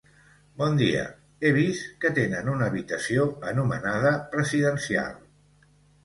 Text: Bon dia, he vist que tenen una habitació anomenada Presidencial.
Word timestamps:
Bon 0.59 0.77
dia, 0.77 1.01
he 1.41 1.49
vist 1.57 1.83
que 2.05 2.09
tenen 2.19 2.49
una 2.53 2.69
habitació 2.69 3.25
anomenada 3.51 4.13
Presidencial. 4.31 5.13